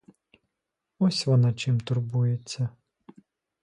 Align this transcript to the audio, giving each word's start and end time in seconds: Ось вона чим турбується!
Ось 0.99 1.27
вона 1.27 1.53
чим 1.53 1.79
турбується! 1.79 2.69